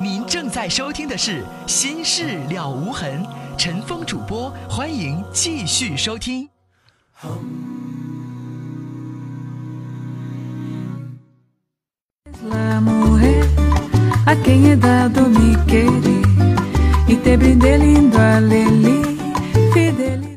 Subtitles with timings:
[0.00, 3.24] 您正在收听的是《心事了无痕》，
[3.56, 6.48] 陈峰主播，欢迎继续收听。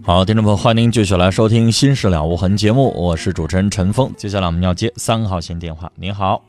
[0.06, 4.12] 好，听众朋友，欢迎您继续来收听《心事了无痕》节目，我是主持人陈峰。
[4.18, 5.92] 接下来我们要接三号线电话。
[5.96, 6.42] 您好，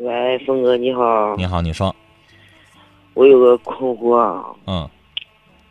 [0.00, 1.36] 喂，峰哥，你好。
[1.36, 1.94] 你好，你说，
[3.12, 4.88] 我有个困惑啊，嗯，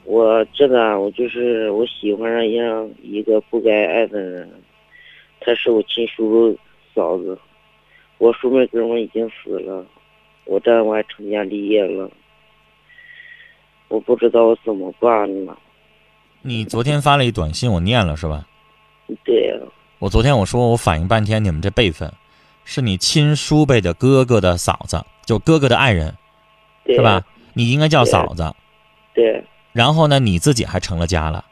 [0.04, 4.48] 我这个我就是我喜欢上一样一个不该爱的人，
[5.40, 6.60] 他是我亲叔叔
[6.94, 7.36] 嫂子，
[8.20, 9.84] 我叔妹哥们已经死了，
[10.46, 12.08] 我这我还成家立业了，
[13.88, 15.58] 我不知道我怎么办了？
[16.44, 18.46] 你昨天发了一短信，我念了是吧？
[19.26, 19.56] 对呀、
[19.98, 22.08] 我昨天我说我反应半天，你们这辈分，
[22.63, 26.16] 是你亲叔辈的哥哥的嫂子，就哥哥的爱人
[26.84, 27.23] 对是吧？
[27.54, 28.53] 你应该叫嫂子。
[29.14, 31.45] 对然后呢，你自己还成了家了，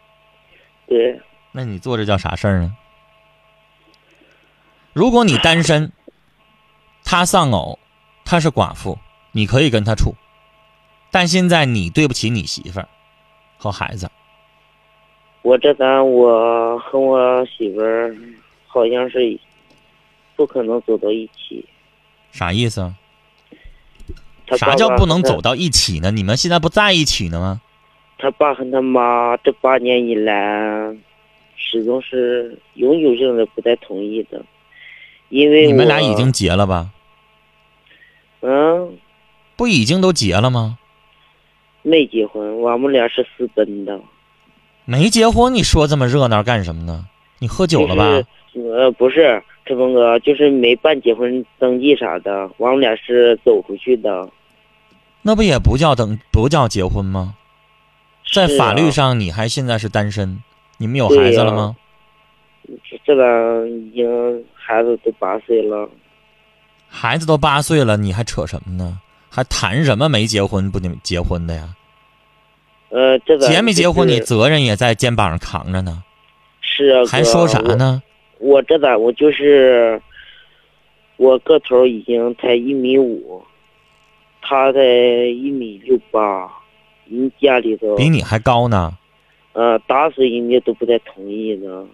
[0.88, 1.20] 对，
[1.52, 2.76] 那你做这叫啥事儿呢？
[4.94, 5.92] 如果你单身，
[7.04, 7.78] 他丧偶，
[8.26, 8.98] 他是寡妇，
[9.32, 10.16] 你可以跟他处，
[11.12, 12.88] 但现在你对不起你媳妇儿
[13.58, 14.10] 和孩子，
[15.44, 18.16] 我这单我和我媳妇儿
[18.66, 19.40] 好像是
[20.38, 21.66] 不可能走到一起。
[22.32, 22.96] 啥意思啊？
[24.58, 26.10] 啥叫不能走到一起呢？
[26.12, 27.62] 你们现在不在一起呢吗？
[28.18, 30.96] 他爸和他妈这八年以来，
[31.58, 34.46] 始终是永久性的不再同意的，
[35.28, 36.92] 因为你们俩已经结了吧？
[38.40, 38.98] 嗯
[39.56, 40.78] 不已经都结了吗？
[41.82, 44.00] 没结婚，我们俩是私奔的。
[44.86, 47.08] 没结婚，你说这么热闹干什么呢？
[47.40, 48.28] 你喝酒了吧？
[48.58, 54.28] 就是呃，不是志峰哥，就是没办结婚登记啥的，我们俩是走出去的。
[55.22, 57.36] 那不也不叫等不叫结婚吗？
[58.34, 60.42] 在法律上，你还现在是单身，
[60.78, 61.76] 你们有孩子了吗？
[63.06, 65.90] 这个已经孩子都八岁了，
[66.90, 69.00] 孩子都八岁了，你还扯什么呢？
[69.30, 71.70] 还谈什么没结婚不结婚的呀？
[72.90, 76.04] 呃，这个结没结婚，就是你责任也在肩膀上扛着呢，
[76.62, 77.60] 是啊，哥还说啥？
[77.60, 78.02] 呢？
[78.40, 80.02] 我我这咋我就是
[81.18, 83.42] 我个头已经才一米五，
[84.42, 86.52] 他才一米六八，
[87.10, 88.98] 人家里头比你还高呢。
[89.54, 91.86] 呃打死人家都不带同意的。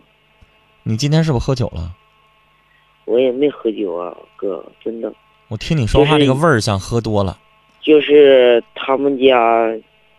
[0.84, 1.96] 你今天是不是喝酒了？
[3.06, 5.14] 我也没喝酒啊，哥，真的。
[5.48, 7.38] 我听你说话就是这个味儿像喝多了。
[7.82, 9.68] 就是他们家，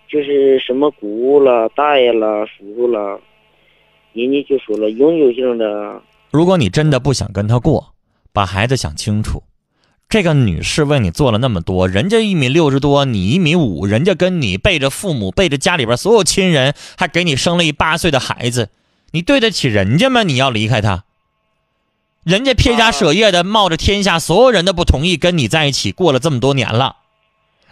[0.06, 3.20] 就是什么姑姑了、大爷了、叔叔了，
[4.12, 6.00] 人家就说了，永久性的，
[6.34, 7.94] 如果你真的不想跟他过，
[8.32, 9.44] 把孩子想清楚。
[10.08, 18.70] 这个女士为你做了那么多，人家一米六十多，你一米五，人家跟你背着父母，背着家里边所有亲人，还给你生了一八岁的孩子，
[19.12, 20.24] 你对得起人家吗？
[20.24, 21.04] 你要离开他，
[22.24, 26.96] 人家撇家舍业的，冒着天下所有人的不同意跟你在一起过了这么多年了，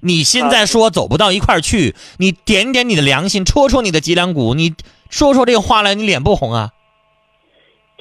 [0.03, 4.73] 你现在说走不到一块儿去，你点点你的良心，戳戳你的脊梁骨，你
[5.11, 6.71] 说出这个话来，你脸不红啊？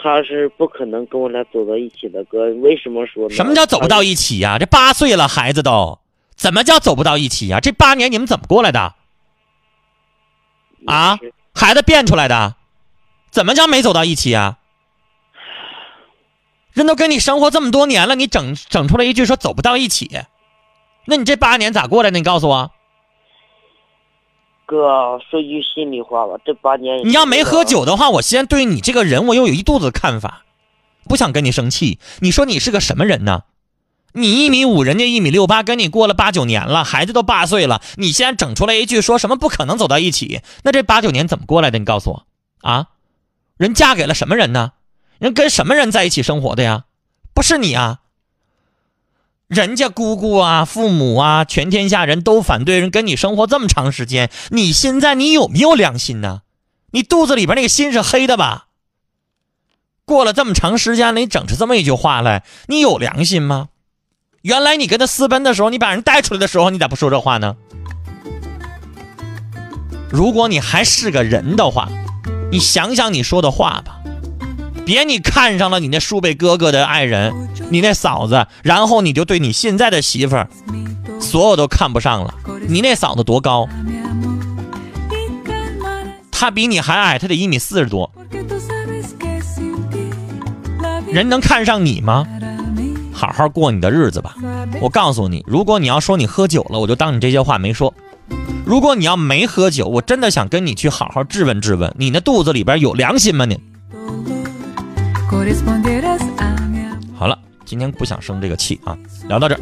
[0.02, 2.46] 他是不可能跟我俩走到一起的，哥。
[2.56, 3.36] 为什么说呢？
[3.36, 6.00] 什么叫走不到一起呀、这八岁了，孩子都
[6.36, 8.96] 怎么叫走不到一起呀、这八年你们怎么过来的？
[10.88, 11.20] 啊
[11.54, 12.56] 孩子变出来的，
[13.30, 14.58] 怎么叫没走到一起呀、
[16.74, 20.10] 人都跟你生活这么多年了，你整整出来一句说走不到一起，
[21.06, 22.18] 那你这八年咋过来的？
[22.18, 22.72] 你告诉我，
[24.72, 30.46] 哥，说句心里话吧，这八年你要没喝酒的话，我现在对你这个人我又有一肚子看法，
[31.10, 32.00] 不想跟你生气。
[32.22, 33.44] 你说你是个什么人呢？
[34.14, 40.40] 你一米五，人家一米六八，跟你过了八九年了，孩子都八岁了，你现在整出来一句说什么不可能走到一起？
[40.64, 41.78] 那这八九年怎么过来的？
[41.78, 42.24] 你告诉我，
[42.62, 42.88] 啊，
[43.58, 44.72] 人嫁给了什么人呢？
[45.20, 46.86] 人跟什么人在一起生活的呀？
[47.34, 48.00] 不是你啊！
[49.52, 56.44] 人家姑姑啊、父母啊，全天下人都反对人跟你生活这么长时间，你现在你有没有良心呢？
[56.92, 58.68] 你肚子里边那个心是黑的吧？
[60.06, 63.68] 过了这么长时间了，你整出这么一句话来，你有良心吗？
[64.42, 67.58] 原来你跟他私奔的时候，你把人带出来的时候，你咋不说这话呢？
[70.10, 71.90] 如果你还是个人的话，
[72.54, 73.98] 你想想你说的话吧。
[74.86, 80.50] 别你看上了你那叔辈哥哥的爱人，你那嫂子，然后你就对你现在的媳妇儿，
[81.22, 82.34] 所有都看不上了。
[82.68, 83.68] 你那嫂子多高？
[86.30, 88.12] 她比你还矮，她得一米四十多。
[91.08, 92.28] 人能看上你吗？
[93.14, 94.36] 好好过你的日子吧。
[94.82, 97.94] 我告诉你，如果你要说你喝酒了，我就当你这些话没说；
[98.66, 103.46] 如果你要没喝酒，我真的想跟你去好好质问质问，你那肚子里边有良心吗？
[103.46, 103.58] 你。
[107.18, 107.38] 好了，
[107.72, 108.98] 今天不想生这个气啊，
[109.30, 109.62] 聊到这儿，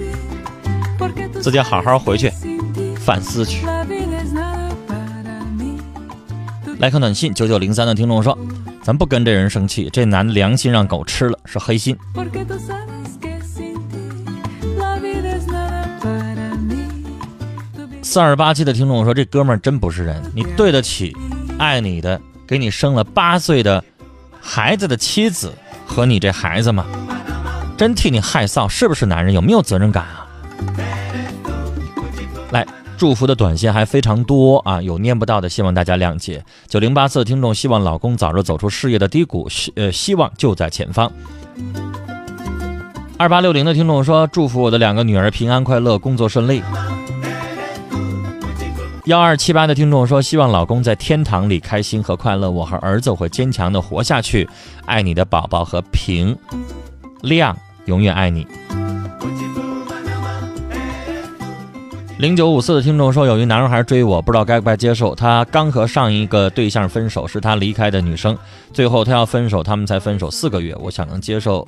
[1.40, 2.34] 自己好好回去
[2.98, 3.68] 反思去。
[6.80, 8.36] 来看短信，九九零三的听众说
[8.82, 11.96] ：“咱不跟这人生气，这男的良心让狗吃了，是黑心。”
[18.02, 21.16] 四二八七的听众说：“这哥们儿真不是人，你对得起
[21.60, 23.84] 爱你的、给你生了八岁的
[24.42, 25.54] 孩子的妻子
[25.86, 26.88] 和你这孩子吗？
[27.80, 29.34] 真替你害臊，是不是男人？
[29.34, 30.28] 有没有责任感啊？”
[32.52, 32.68] 来。
[32.98, 36.44] 祝福的短信还非常多啊，有念不到的，希望大家谅解。
[36.68, 41.10] 九零八四的听众希望老公早日走出事业的低谷，希呃希望就在前方。
[43.18, 46.62] 二八六零的听众说，祝福我的两个女儿平安快乐，工作顺利。
[49.06, 54.46] 幺二七八的听众说，希望老公在天堂里开心和快乐，我和儿子会坚强的活下去。
[54.86, 56.38] 爱你的宝宝和平
[57.22, 57.58] 亮，
[57.90, 58.48] 永远爱你。
[62.20, 65.16] 零九五四的听众说，有一男孩追我，不知道该不该接受。
[65.16, 68.38] 他刚和上一个对象分手，是他离开的女生，
[68.74, 70.76] 最后他要分手，他们才分手四个月。
[70.82, 71.68] 我想能接受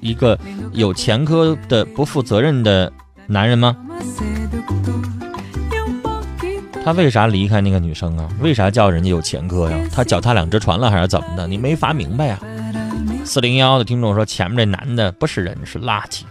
[0.00, 0.38] 一个
[0.72, 2.90] 有前科的不负责任的
[3.26, 3.76] 男人吗？
[6.82, 8.28] 他为啥离开那个女生啊？
[8.40, 9.76] 为啥叫人家有前科呀？
[9.92, 11.48] 他脚踏两只船了还是怎么的？
[11.48, 12.38] 你没法明白呀。
[13.24, 16.22] 四零幺的听众说，前面这男的不是人，是垃圾。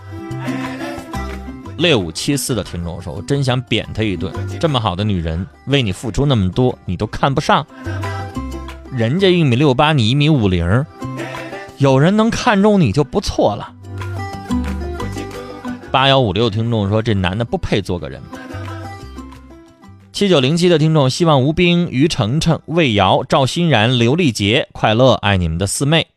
[1.77, 7.65] 六五七四的听众说：“我真想扁他一顿，这么好的女人为你付出那么多，你都看不上。
[8.91, 10.86] 人家一米六八，你一米五零，
[11.77, 13.74] 有人能看中你就不错了。”
[15.89, 18.21] 八幺五六听众说：“这男的不配做个人。”
[20.12, 26.07] 七九零七的听众希望吴冰、于程程、魏瑶、赵欣然、刘丽杰快乐，爱你们的四妹。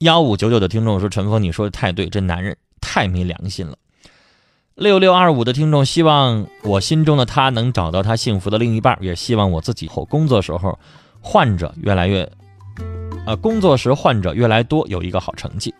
[0.00, 3.76] 幺五九九的听众说：“陈峰，你说的太对，这男人太没良心了。”
[4.74, 10.78] 六六二五的听众希望我心中的他能找到他幸福的另一半，也希望我自己后工作时候
[11.20, 12.26] 患者越来越，
[13.26, 15.74] 呃，工作时患者越来越多，有一个好成绩。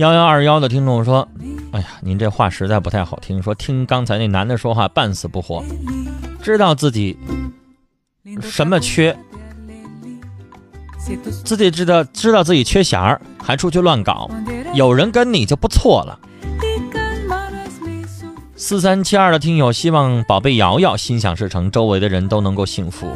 [0.00, 1.28] 幺幺二幺的听众说。
[1.72, 3.42] 哎呀，您这话实在不太好听。
[3.42, 5.62] 说听刚才那男的说话半死不活，
[6.42, 7.18] 知道自己
[8.40, 9.14] 什么缺，
[11.44, 14.30] 自己知道知道自己缺弦儿，还出去乱搞。
[14.72, 16.18] 有人跟你就不错了。
[18.56, 23.06] 四三七二的听友希望宝贝瑶瑶心想事成，周围的人都能够幸福。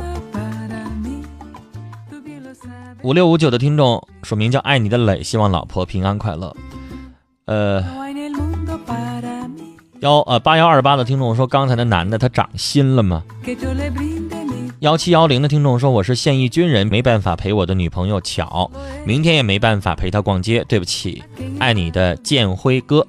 [3.05, 6.57] 五六五九的听众署名叫爱你的磊，希望老婆平安快乐。
[7.45, 7.85] 呃。
[10.01, 13.23] 幺呃八幺二八的听众说，刚才的男的他长心了吗？
[14.81, 18.71] 幺七幺零的听众说，我是现役军人，没办法陪我的女朋友巧，
[19.05, 21.23] 明天也没办法陪她逛街，对不起，
[21.59, 23.07] 爱你的建辉哥。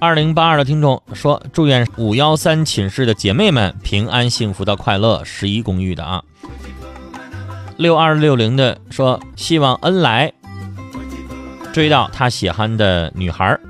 [0.00, 6.24] 二零八二的听众说，祝愿五幺三寝室的姐妹们平安幸福的快乐，十一公寓的啊。
[7.76, 10.32] 六二六零的说，希望恩来
[11.72, 13.60] 追到他喜欢的女孩儿。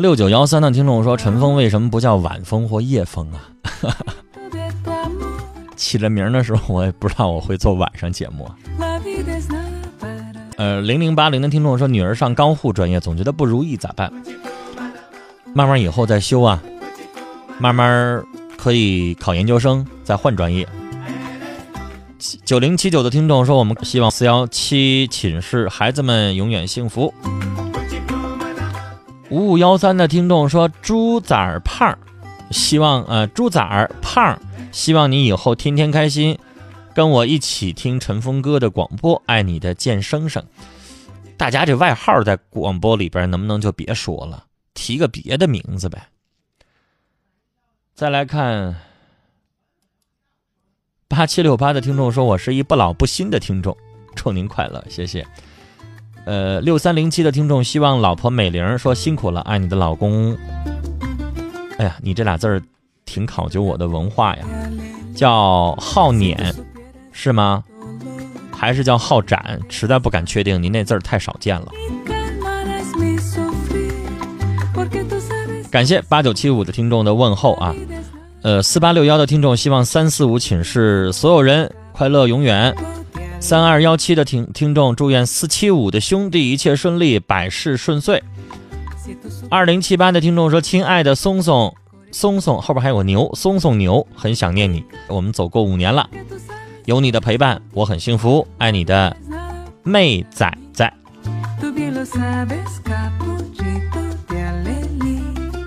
[0.00, 3.50] 六九幺三的听众说：“晨风为什么不叫晚风或夜风啊？”
[5.76, 8.50] 起了名的时候，我也不知道我会做晚上节目。
[10.56, 14.12] 呃，零零八零的听众说：“女儿上高护专业，总觉得不如意，咋办？”
[15.52, 16.62] 慢慢以后再修啊，
[17.58, 18.22] 慢慢
[18.56, 20.66] 可以考研究生，再换专业。
[22.44, 27.12] 九零七九的听众说：“我们希望四幺七寝室孩子们永远幸福。”
[29.30, 31.96] 五五幺三的听众说：“猪崽儿胖，
[32.50, 34.36] 希望呃猪崽儿胖，
[34.72, 36.36] 希望你以后天天开心，
[36.92, 40.44] 跟我一起听陈峰哥的广播，爱你的健生生。”
[41.38, 46.08] 大家这外号在广播里边能不能就别说了，提个别的名字呗？
[47.94, 48.76] 再来看。
[51.06, 53.76] 八七六八的听众说：“我是一不老不新的听众，
[54.14, 55.26] 祝您快乐，谢谢。”
[56.26, 60.36] 呃，六三零七的听众希望老婆美玲说：“辛苦了，爱你的老公。”
[61.78, 62.62] 哎呀，你这俩字儿
[63.06, 64.44] 挺考究我的文化呀，
[65.14, 66.54] 叫好撵
[67.10, 67.64] 是吗？
[68.52, 69.58] 还是叫好展？
[69.70, 71.68] 实在不敢确定，您那字儿太少见了。
[75.70, 77.74] 感谢八九七五的听众的问候啊，
[78.42, 82.74] 呃，四八六幺的听众希望三四五寝室所有人快乐永远。
[83.40, 88.22] 三二幺七的听听众祝愿四七五的兄弟一切顺利，百事顺遂。
[89.50, 91.74] 二零七八的听众说：“亲爱的松松，
[92.12, 94.84] 松松后边还有个牛，松松牛，很想念你。
[95.08, 96.08] 我们走过五年了，
[96.84, 98.46] 有你的陪伴，我很幸福。
[98.58, 99.16] 爱你的
[99.82, 100.92] 妹仔仔。”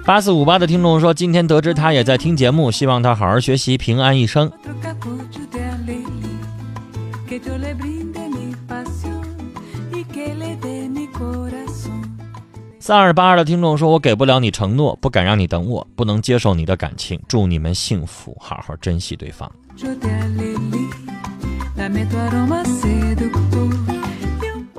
[0.06, 4.52] 八四五八的听众说：“今天得知他也在听节目，希望他好好学习，平安一生。”
[12.86, 17.18] 三二八二的听众说：“我给不了你承诺，不敢让你等我，不能接受你的感情。
[17.30, 19.50] 祝你们幸福，好好珍惜对方。”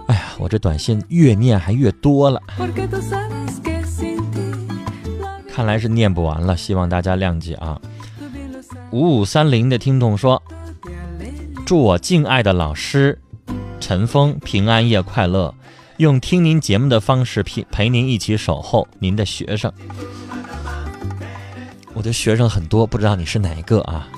[0.06, 2.42] 哎呀，我这短信越念还越多了，
[5.49, 7.80] 看来是念不完了，希望大家谅解啊。
[8.90, 10.42] 五五三零的听众说
[11.64, 13.18] ：“祝我敬爱的老师
[13.80, 15.54] 陈峰平安夜快乐。”
[15.98, 19.72] 用听您节目的方式陪陪您一起守候您的学生，
[21.92, 24.08] 我的学生很多，不知道你是哪一个啊？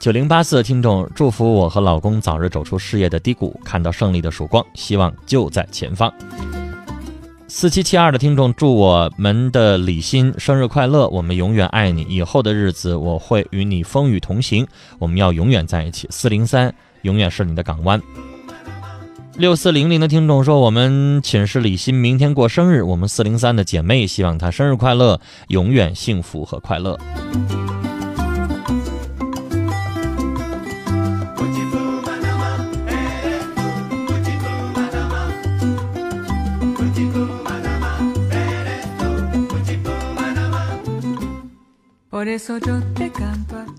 [0.00, 6.10] 九零八四的听众祝福我和老公早日走出事业的低谷，看到胜利的曙光，希望就在前方。
[7.46, 14.66] 四七七二的听众祝我们的李欣生日快乐，我们永远爱你，以后的日子我会与你风雨同行，
[14.98, 16.08] 我们要永远在一起。
[16.10, 18.00] 四零三永远是你的港湾。
[19.36, 26.98] 六四零零的听众说：“我们寝室李欣明天过生日，我们四零三的姐妹希望她生日快乐，永远幸福和快乐。”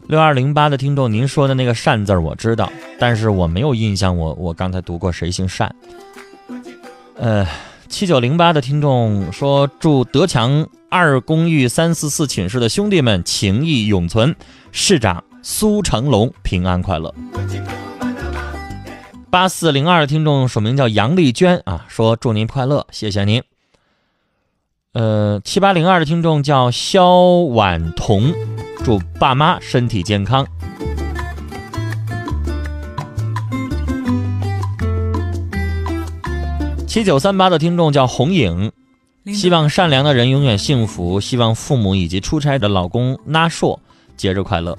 [0.07, 5.73] 六二零八的听众，您说的那个善字我知道，但是我没有印象，我我刚才读过谁姓善？
[7.15, 7.47] 呃，
[7.89, 14.35] 七九零八的听众说，祝德强二公寓三四四寝室的兄弟们情谊永存，
[14.71, 17.13] 市长苏成龙平安快乐。
[19.31, 23.41] 八四零二的听众署名叫杨丽娟啊，说祝您快乐，谢谢您。
[24.93, 28.33] 呃，七八零二的听众叫肖婉彤，
[28.85, 30.45] 祝爸妈身体健康。
[36.85, 38.71] 七九三八的听众叫红影，
[39.33, 43.79] 希望善良的人永远幸福，希望父母以及出差的老公拉硕
[44.15, 44.77] 节日快乐。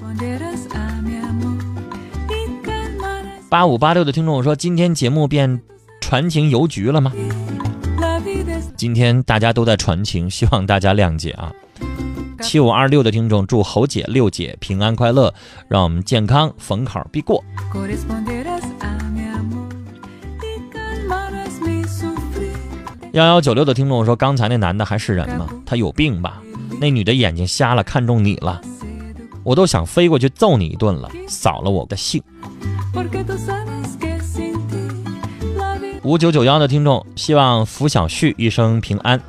[3.50, 5.60] 八五八六的听众说，今天节目变
[6.00, 7.12] 传情邮局了吗？
[8.76, 11.50] 今天大家都在传情，希望大家谅解啊！
[12.40, 15.32] 七五二六的听众祝侯姐、六姐平安快乐，
[15.68, 17.42] 让我们健康逢考必过。
[23.12, 25.48] 幺幺九六的听众说：“刚才那男的还是人吗？
[25.64, 26.42] 他有病吧？
[26.78, 28.60] 那女的眼睛瞎了，看中你了，
[29.42, 32.22] 我都想飞过去揍你一顿了，扫了我的兴。”
[36.02, 39.20] 五九九幺的听众希望福小旭一生平安。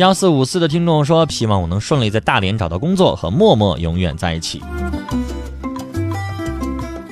[0.00, 4.62] 幺四五四的听众说，希望我能顺利在大连找到工作，和默默永远在一起。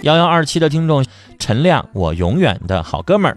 [0.00, 1.04] 幺幺二七的听众
[1.38, 3.37] 陈亮，我永远的好哥们儿，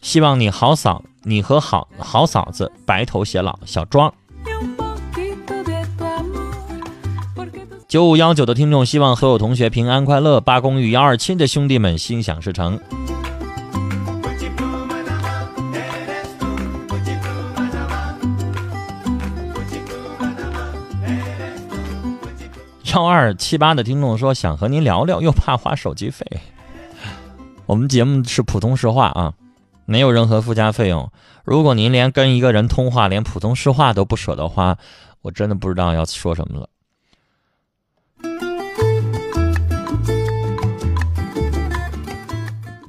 [0.00, 3.58] 希望你好嫂，你和好好嫂子白头偕老。
[3.66, 4.10] 小庄。
[7.86, 10.40] 九五幺九的听众希望所有同学平安快乐。
[10.40, 12.80] 八公寓幺二七的兄弟们心想事成。
[22.94, 26.26] 幺二七八的听众说想和您聊聊，又怕花手机费。
[27.66, 29.34] 我们节目是普通实话啊，
[29.84, 31.10] 没有任何附加费用。
[31.44, 34.78] 如果您连跟一个人通话，连普通实话都不舍得花，
[35.20, 36.68] 我真的不知道要说什么了。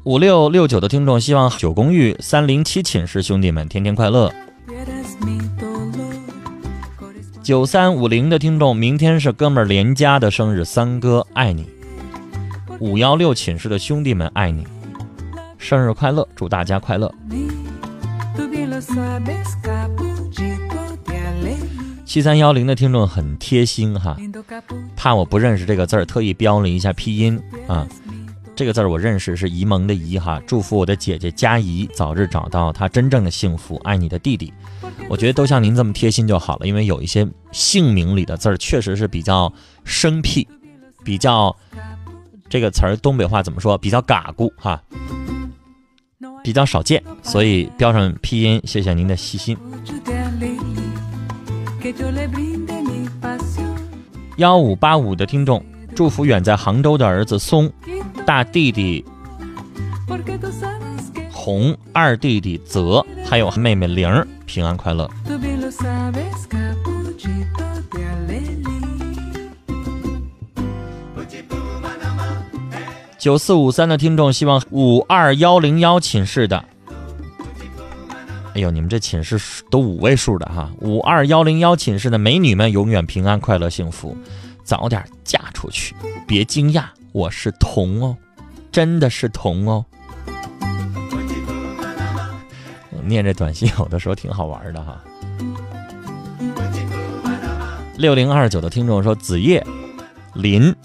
[0.06, 4.34] 五六六九的听众希望九公寓三零七寝室兄弟们天天快乐。
[7.50, 11.68] 九三五零的听众，明天是哥们儿连家的生日，三哥爱你。
[12.78, 14.68] 五幺六寝室的兄弟们爱你，
[15.58, 17.12] 生日快乐，祝大家快乐。
[22.06, 24.16] 七三幺零的听众很贴心哈，
[24.96, 27.88] 怕我不认识这个字儿，特意标了一下拼音啊。
[28.60, 30.44] 这个字儿我认识，是沂蒙的沂哈。
[30.46, 34.52] 祝福我的姐姐佳怡早日找到她真正的幸福，爱你的弟弟。
[35.08, 39.50] 我觉得都像您这么贴心就好了，因为有一些姓名里的字儿确实是比较
[39.86, 40.46] 生僻，
[41.06, 41.56] 比较
[42.50, 43.78] 这个词儿东北话怎么说？
[43.78, 44.84] 比较嘎咕哈，
[46.44, 48.62] 比较少见，所以标上拼音。
[48.66, 49.58] 谢谢您的细心。
[54.36, 55.64] 幺五八五的听众，
[56.00, 57.70] 祝福远在杭州的儿子松。
[58.26, 59.04] 大弟弟
[61.30, 65.10] 红，二弟弟泽，还有妹妹玲儿，平安快乐。
[73.18, 76.64] 九四五三的听众希望五二幺零幺寝室的，
[78.56, 79.38] 哎呦，你们这寝室
[79.70, 80.72] 都五位数的哈！
[80.80, 84.16] 五二幺零幺寝室的美女们永远平安快乐幸福，
[84.70, 85.96] 早点嫁出去，
[86.28, 86.84] 别惊讶。
[87.12, 88.16] 我是童哦，
[88.72, 89.84] 真的是童哦。
[93.04, 95.02] 念这短信有的时候挺好玩的哈。
[97.98, 99.66] 六零二九的听众说：“子夜、
[100.36, 100.76] 林、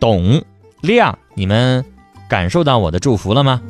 [0.00, 0.42] 董、
[0.80, 1.84] 亮，你们
[2.26, 3.60] 感受到我的祝福了吗？”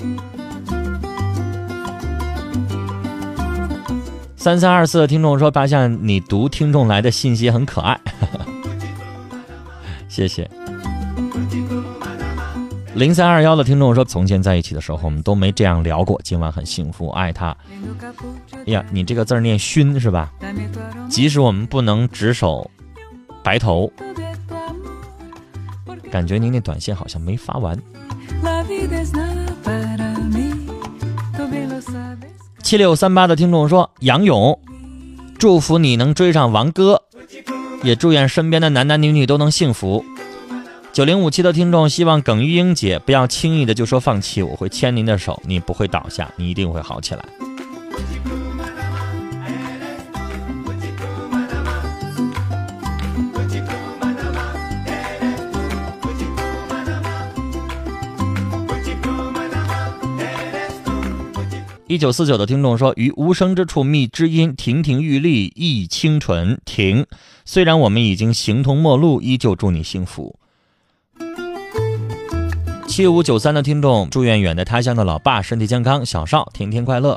[4.36, 8.00] 三三二四的听众说：“发现你读听众来的信息很可爱。”
[10.14, 10.48] 谢谢。
[12.94, 16.20] 零三二幺的听众说：“从前在一起的时候，我们都没这样聊过。
[16.22, 17.48] 今晚很幸福，爱他。”
[18.54, 20.32] 哎呀，你这个字念“熏”是吧？
[21.08, 22.70] 即使我们不能执手
[23.42, 23.90] 白头，
[26.12, 27.76] 感觉您那短信好像没发完。
[32.62, 34.56] 七六三八的听众说：“杨勇，
[35.36, 37.02] 祝福你能追上王哥，
[37.84, 40.04] 也祝愿身边的男男女女都能幸福。”
[40.92, 47.24] 九零五七的听众希望耿玉英姐不要轻易的就说放弃，我会牵您的手，你不会倒下，你一定会好起来。
[61.94, 66.60] 一九四九的听众说：“于无声之处觅知音，亭亭玉立忆清纯。
[66.64, 67.06] 停，
[67.44, 70.34] 虽然我们已经形同陌路，依旧祝你幸福。”
[72.88, 77.16] 七五九三的听众，祝愿远在他乡的老爸身体健康，小少天天快乐。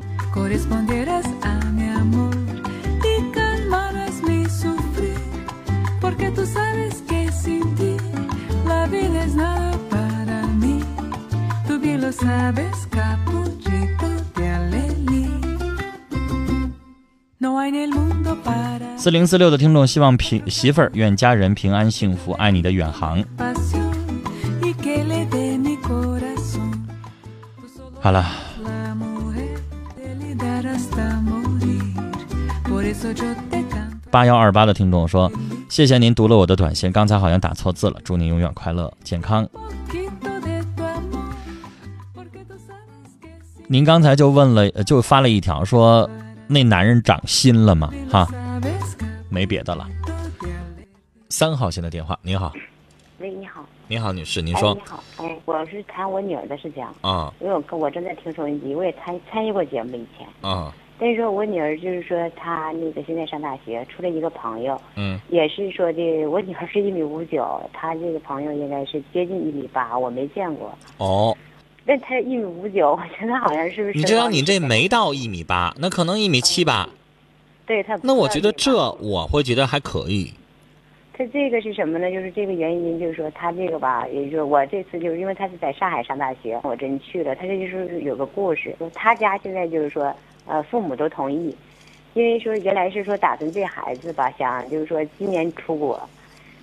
[18.98, 23.24] 四零四六的听众希望平媳妇儿愿家人平安幸福，爱你的远航。
[28.00, 28.26] 好了，
[34.10, 35.32] 八幺二八的听众说
[35.70, 38.00] ：“谢谢您读了我的短信，刚才好像打错字了。
[38.04, 39.48] 祝您永远快乐健康。”
[43.68, 46.10] 您刚才就问了，就发了一条说
[46.50, 48.28] ：“那男人长心了吗？”哈，
[49.30, 49.88] 没别的了。
[51.30, 52.54] 三号线的电话，您好。
[53.20, 53.66] 喂，你好。
[53.88, 54.74] 你好，女士，您说。
[54.74, 56.86] 你好，哎，我是谈我女儿的事情。
[57.02, 57.34] 啊。
[57.42, 60.28] 因为我跟我正在听收音机，我也参参与过节目以前。
[60.42, 60.74] 啊。
[61.00, 64.80] 但是说我女儿就是说她那个现在上大学，处了一个朋友。
[64.96, 65.20] 嗯。
[65.30, 70.74] 也是说的，我女儿是一米五九，她这个朋友应该是接近一米八，我没见过。
[70.98, 71.36] 哦。
[71.88, 73.98] 那他一米五九，我觉得好像是不是？
[73.98, 76.90] 你知道你这没到一米八，那可能一米七八。
[77.66, 77.98] 对他。
[78.04, 80.34] 那我觉得这我会觉得还可以。
[81.14, 82.12] 他这个是什么呢？
[82.12, 87.34] 就是这个原因，就是说他这个吧，也就是我这次就是因为他是在上海上大学，我真去了。
[87.36, 90.14] 他这就是有个故事，他家现在就是说，
[90.46, 91.56] 呃，父母都同意，
[92.16, 96.00] 因为说原来是说打算这孩子吧，想就是说今年出国，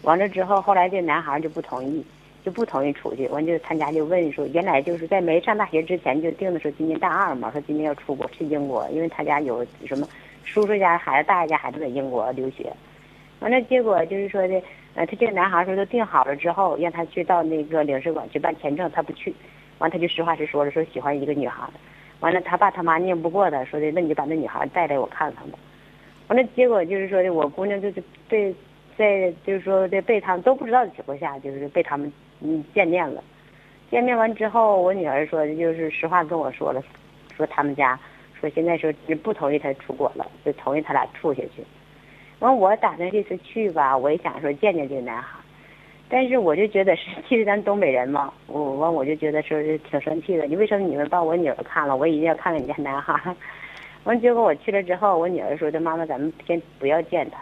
[0.03, 2.05] 完了之后，后来这男孩就不同意，
[2.45, 3.27] 就不同意出去。
[3.29, 10.07] 完就他家就问说，原来就是在没上大学之前就定的说今年大二嘛，说今年要出国去英国，因为他家有什么
[10.45, 12.71] 叔叔家孩子、大爷家孩子在英国留学。
[13.41, 14.63] 完了，结果就是说的，
[14.95, 19.35] 呃，他这个男孩说都定好了之后，让他去到那个领事馆去办签证，他不去。
[19.79, 21.67] 完，他就实话实说了，说喜欢一个女孩。
[22.21, 25.59] 完了，他爸他妈拧不过他，说的那你就把那女孩带来我看看吧。
[26.29, 28.55] 完了，结果就是说的，我姑娘就是被
[28.97, 33.23] 在就是说在被他们都不知道的情况下，就是被他们嗯见面了。
[33.91, 36.83] 见面完之后，我女儿说的就是实话跟我说了，
[37.37, 37.99] 说他们家
[38.41, 38.93] 说现在说
[39.23, 41.63] 不同意他出国了，就同意他俩处下去。
[42.41, 45.39] 完，我打算这次去吧，我也想说见见这个男孩，
[46.09, 50.45] 但是我就觉得是， 其实咱东北人嘛，我完我就觉得说是挺生气的。
[50.47, 53.35] 你为什么你们把我女儿看了，我一定要看看你家男孩？
[54.05, 57.39] 完，结果我去了之后，我女儿说的妈妈，咱们先不要见他，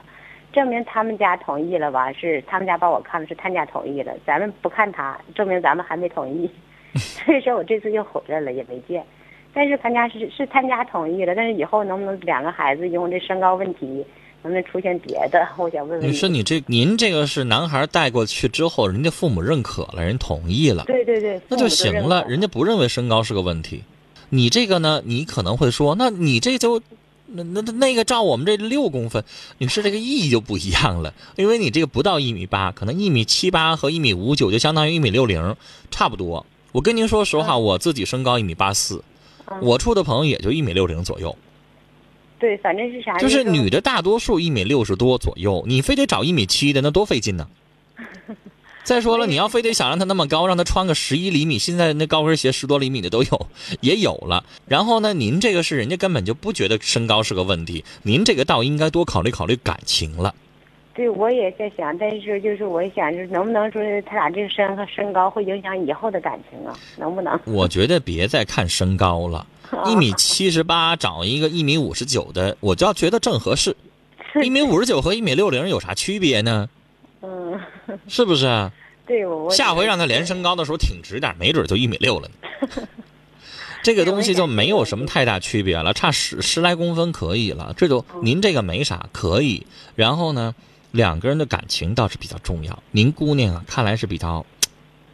[0.53, 2.13] 证明他们家同意了吧？
[2.13, 6.51] 是他们家帮我看了，是他家同意了，咱们不看他，证明咱们还没同意。
[6.95, 9.05] 所以说我这次又回来了，也没见。
[9.55, 14.05] 但是他家是是他家同意了，但是以后能不能两个孩子因为这身高问题？
[14.45, 15.47] 能不能出现别的？
[15.57, 22.25] 我想问问你说你这您这个是男孩带过去之后，人家父母认可了，人同意了，对对对，那就行了。
[22.27, 23.85] 人家不认为身高是个问题。
[24.31, 26.83] 你这个呢，你可能会说，那你这就
[27.35, 29.25] 那那那个照我们这六公分，
[29.59, 35.57] 女士这个意义就不一样了，因为你这个不到一米八，可能一米七八和一米五九就相当于一米六零，
[35.91, 36.45] 差不多。
[36.73, 39.03] 我跟您说实话，我自己身高一米八四，
[39.61, 41.37] 我处的朋友也就一米六零左右。
[42.39, 43.19] 对，反正是啥？
[43.19, 47.49] 就是女的大多数一米六十多左右，你非得找一米七的，那多费劲呢。
[48.85, 53.47] 再说了，你要非得想让他那么高，让他穿个十一厘米，现在那高跟鞋十多厘米的都有，
[53.81, 54.45] 也有了。
[54.67, 60.35] 然后呢，您这个是人家根本就不觉得身高是个问题，您这个倒应该多考虑考虑感情了。
[60.95, 66.77] 对，我也在想，但是就是我想，就是能不能说他俩这个身和身高会影响以后的感情啊？
[66.99, 67.39] 能不能？
[67.47, 69.47] 我觉得别再看身高了。
[69.87, 73.75] 一米七十八找一个一米五十九的，我就要觉得正合适。
[74.43, 76.69] 一米五十九和一米六零有啥区别呢？
[77.23, 77.59] 嗯，
[78.09, 78.71] 是不是？
[79.07, 82.89] 对，我下回让他连身高的时候挺直点，没准就一米六了呢。
[83.83, 87.75] 这个东西就没有什么太大区别了，差十十来公分可以了。
[87.77, 89.67] 这就您这个没啥可以。
[89.97, 90.55] 然后呢，
[90.91, 92.83] 两个人的感情倒是比较重要。
[92.93, 94.45] 您姑娘啊，看来是比较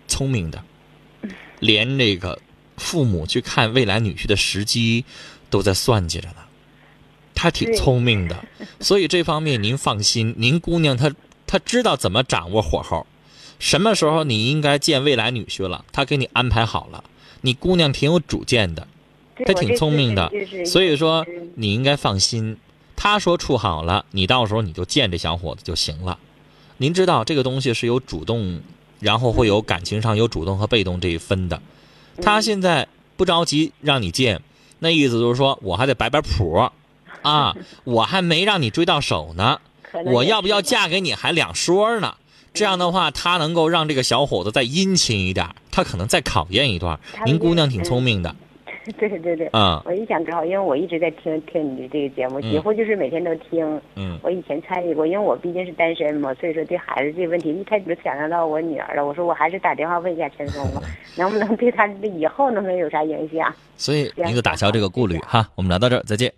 [0.06, 0.62] 聪明的，
[1.60, 2.38] 连这个。
[2.80, 5.04] 父母去看未来女婿的时机，
[5.50, 6.36] 都在算计着呢。
[7.34, 8.36] 他挺聪明的，
[8.78, 10.32] 所以这方面您放心。
[10.38, 11.12] 您姑娘她
[11.48, 13.04] 她知道怎么掌握火候，
[13.58, 17.02] 什么时候你应该见未来女婿了，他给你安排好了。
[17.40, 18.86] 你姑娘挺有主见的，
[19.46, 20.30] 她挺聪明的，
[20.66, 22.56] 所以说你应该放心。
[22.94, 26.18] 他说处好了，你到时候你就见这小伙子就行了。
[26.76, 28.60] 您知道这个东西是有主动，
[29.00, 31.62] 然后会有感情上有主动和被动这一分的。
[32.20, 34.42] 他现在不着急让你见，
[34.80, 36.68] 那意思就是说我还得摆摆谱，
[37.22, 39.60] 啊， 我还没让你追到手呢，
[40.06, 42.14] 我要不要嫁给你还两说呢。
[42.54, 46.98] 这样的话，他能够让这个小伙子再殷勤一点，他可能再考验一段。
[47.26, 48.34] 您姑娘挺聪明的。
[48.98, 53.78] 对对对，嗯，我一想正好，因为我一直在听听你的这个节目，几乎就是每天都听。
[53.96, 59.04] 嗯，我以前参与过，因为我毕竟是单身嘛，所以说对孩子这个问题，一开始就想象到我女儿了。
[59.04, 60.80] 我说我还是打电话问一下陈松吧，
[61.18, 63.54] 能不能对他以后能不能有啥影响？
[63.76, 65.46] 所以您就打消这个顾虑哈。
[65.54, 66.32] 我们聊到这儿，再见。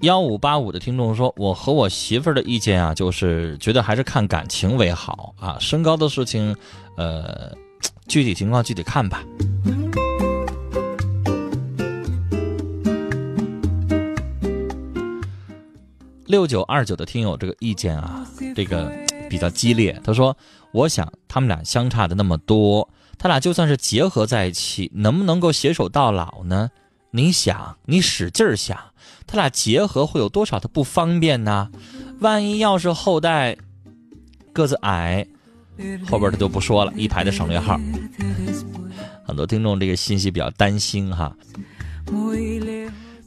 [0.00, 6.54] 幺五八五的听众说，我和我媳妇儿的意见啊，就是觉得还是看感情为好啊，身高的事情，
[6.96, 7.52] 呃。
[8.08, 9.22] 具体情况具体看吧。
[16.24, 18.90] 六九二九的听友这个意见啊，这个
[19.28, 20.00] 比较激烈。
[20.02, 20.34] 他说
[20.72, 26.70] ：“我想他们俩相差的那么多，他俩就算是结合在一起，能不能够携手到老呢？
[27.10, 28.78] 你想，你使劲想，
[29.28, 31.70] 他俩结合会有多少的不方便呢？
[32.18, 33.56] 万一要是后代
[34.52, 35.24] 个子矮。”
[36.10, 37.78] 后边他就不说了，一排的省略号。
[39.24, 41.32] 很多听众这个信息比较担心哈。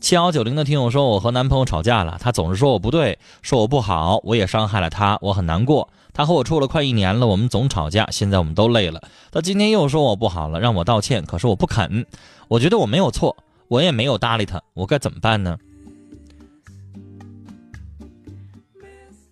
[0.02, 5.88] 七幺九零的听友说，我和男朋友吵架了，他总是说我不对，说我不好，我也伤害了他，我很难过。
[6.12, 9.02] 他和我处了快一年了，我们总吵架，现在我们都累了。
[9.32, 12.06] 他今天又说我不好了，让我道歉，可是我不肯。
[12.50, 13.38] 我觉得我没有错，
[13.70, 15.58] 我也没有搭理他，我该怎么办呢？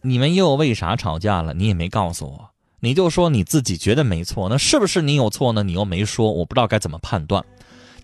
[0.02, 1.54] 你们又为啥吵架了？
[1.54, 2.50] 你也没告诉我。
[2.80, 5.64] 你就说你自己觉得没错，那是不是你有错呢？
[5.64, 7.44] 你又没说，我不知道该怎么判断。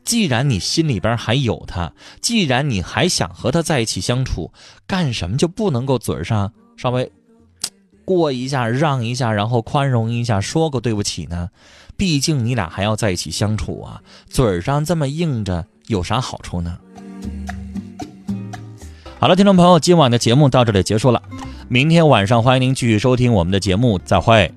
[0.04, 4.52] 既然你心里边还有他，既然你还想和他在一起相处，
[4.86, 7.10] 干什么就不能够嘴上稍微
[8.04, 11.50] 过一下、让一下，然后宽容一下，说个对不起呢？
[11.96, 16.78] 毕竟你俩还要在一起相处啊，嘴上这么硬着有啥好处呢？
[19.18, 21.24] 好了，听众朋友，今晚的节目到这里结束了。
[21.68, 24.52] 明天晚上欢迎您继续收听我们的节目，再会。